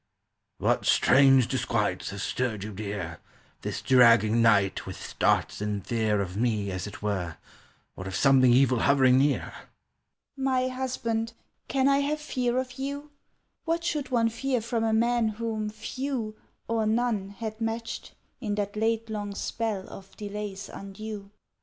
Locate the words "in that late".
18.39-19.07